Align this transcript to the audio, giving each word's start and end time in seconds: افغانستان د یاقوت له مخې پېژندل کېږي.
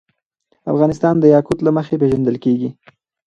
افغانستان 0.71 1.15
د 1.19 1.23
یاقوت 1.33 1.59
له 1.63 1.71
مخې 1.77 1.95
پېژندل 2.01 2.37
کېږي. 2.43 2.69